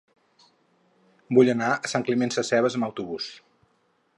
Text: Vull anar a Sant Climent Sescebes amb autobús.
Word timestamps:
Vull 1.37 1.51
anar 1.53 1.67
a 1.75 1.91
Sant 1.93 2.07
Climent 2.07 2.33
Sescebes 2.37 2.79
amb 2.79 2.89
autobús. 2.89 3.29